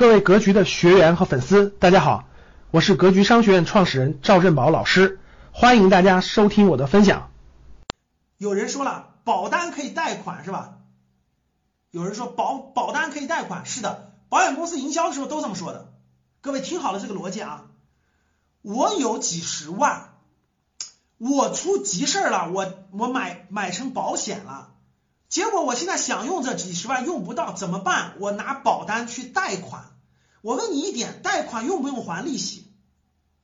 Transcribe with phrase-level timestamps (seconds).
[0.00, 2.24] 各位格局的学员和粉丝，大家好，
[2.70, 5.20] 我是格局商学院创始人赵振宝老师，
[5.52, 7.30] 欢迎大家收听我的分享。
[8.38, 10.78] 有人说了，保单可以贷款是吧？
[11.90, 15.92] 有人说保保单可以贷款，是的，保险公司营销的时候都这么说的。
[16.40, 17.66] 各位听好了这个逻辑啊，
[18.62, 20.14] 我有几十万，
[21.18, 24.70] 我出急事了，我我买买成保险了。
[25.30, 28.16] 结果我现在想用这几十万用不到怎么办？
[28.18, 29.92] 我拿保单去贷款。
[30.42, 32.72] 我问你一点，贷款用不用还利息？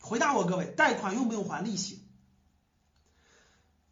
[0.01, 2.05] 回答我各位，贷款用不用还利息？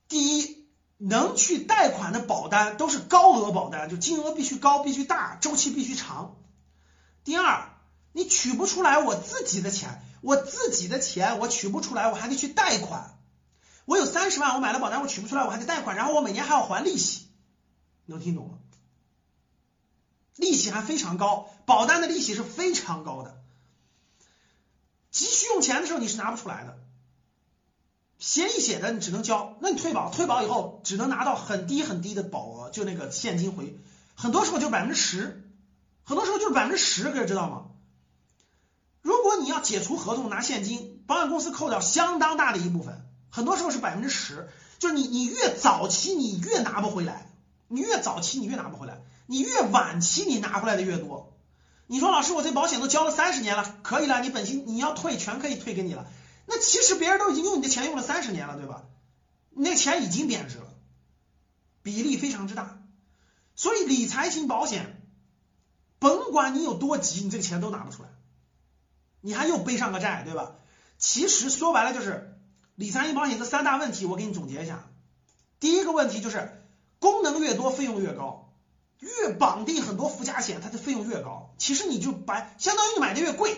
[0.09, 0.67] 第一，
[0.99, 6.37] 能去贷款的保单都是高额保单，就金额必须高、必须大、周期必须长。
[7.23, 7.69] 第二，
[8.13, 13.19] 你取不出来我自己的钱，我自己的钱我取不出来，我还得去贷款。
[13.85, 17.29] 我有三十万，我买了保单，我取不出来，我还得贷款，然后我每年还要还利息。
[18.07, 18.59] 能听懂吗？
[20.37, 23.41] 利息还非常高，保单的利息是非常高的。
[25.11, 26.77] 急需用钱的时候你是拿不出来的，
[28.19, 33.79] 协议写的你只能交，那你退保，退保以后只能拿到很低很低的保额，就那个现金回，
[34.17, 35.49] 很多时候就百分之十，
[36.03, 37.67] 很多时候就是百分之十，各位知道吗？
[39.03, 44.49] 如果你要解除合同拿现金，保险公司扣掉相当大的一部分，很多时候是百分之十，
[44.81, 47.31] 就是你你越早期你越拿不回来。
[47.69, 51.33] 你越早期你越拿不回来，你越晚期你拿回来的越多。
[51.87, 56.07] 你说老师，我这保险都交了三十年了，可以了，你本金你要退全可以退给你了。
[56.47, 58.85] 那其实别人都已经用你的钱用了三十年了，对吧？
[59.51, 60.73] 那钱已经贬值了，
[61.83, 62.81] 比例非常之大。
[63.55, 65.03] 所以理财型保险，
[65.99, 68.09] 甭管你有多急，你这个钱都拿不出来，
[69.21, 70.57] 你还又背上个债，对吧？
[70.99, 72.39] 其实说白了就是
[72.75, 74.89] 理财型保险这三大问题，我给你总结一下。
[75.61, 76.63] 第一个问题就是。
[76.99, 78.53] 功能越多，费用越高，
[78.99, 81.55] 越绑定很多附加险，它的费用越高。
[81.59, 83.57] 其实你就把相当于你买的越贵，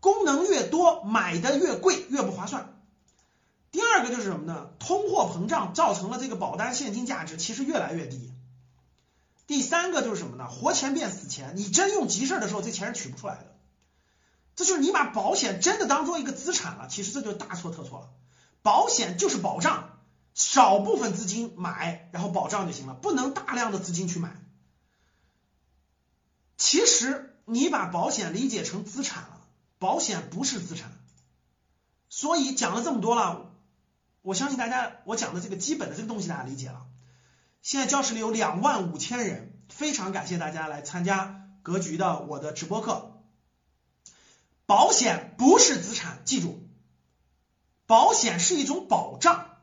[0.00, 2.72] 功能越多，买的越贵，越不划算。
[3.70, 4.70] 第二个就是什么呢？
[4.78, 8.32] 通货膨胀造成了这个保单现金价值其实越来越低。
[9.46, 10.48] 第三个就是什么呢？
[10.48, 13.54] 活钱变死钱，你真用急事儿的时候，这钱是取不出来的。
[14.56, 18.08] 这就是你把保险真的当做一个资产了，其实这就大错特错了。
[18.62, 19.95] 保险就是保障。
[20.36, 24.36] 少部分资金买，然后保障就行了，不能大量的资金去买。
[26.58, 29.40] 其实你把保险理解成资产了，
[29.78, 30.92] 保险不是资产。
[32.10, 33.50] 所以讲了这么多了，
[34.20, 36.86] 我相信大家我讲的这个基本的这个东西大家理解了。
[37.62, 43.22] 现在教室里有两万五千人，非常感谢大家来参加格局的我的直播课。
[44.66, 46.58] 保险不是资产，记住，
[47.86, 49.55] 保险是一种保障。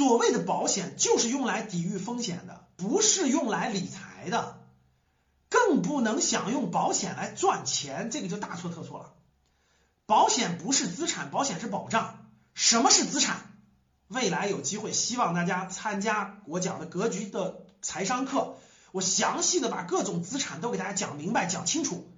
[0.00, 4.58] 所谓的保险就是用来抵御风险的，不是用来理财的，
[5.50, 9.12] 更不能想用保险来赚钱，这个就大错特错了。
[10.06, 12.30] 保险不是资产，保险是保障。
[12.54, 13.52] 什么是资产？
[14.08, 18.56] 未来有机会，希望大家参加我讲的格局的财商课，
[18.92, 22.10] 我详细的把各种资产都给大家讲明白、讲清楚。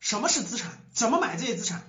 [0.00, 0.80] 什么是资产？
[0.92, 1.84] 怎么买这些资产？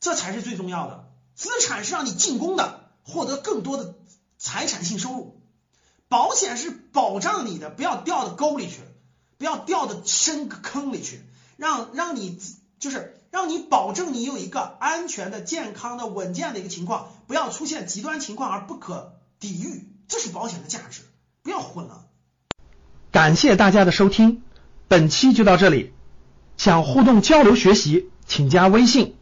[0.00, 1.08] 这才是最重要的。
[1.36, 3.94] 资产是让你进攻的，获得更多的。
[4.42, 5.42] 财产性收入，
[6.08, 8.80] 保险是保障你的，不要掉到沟里去，
[9.36, 11.20] 不要掉到深坑里去，
[11.58, 12.40] 让让你
[12.78, 21.02] 就是让你保证你有一个安全的、健康的、稳健的一个情况，不要出现极端情况而不可抵御，这是保险的价值，
[21.42, 22.06] 不要混了。
[23.12, 24.42] 感谢大家的收听，
[24.88, 25.92] 本期就到这里。
[26.56, 29.16] 想互动交流学习，请加微信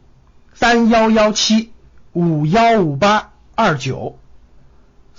[0.53, 1.73] 三幺幺七
[2.13, 4.17] 五幺五八二九。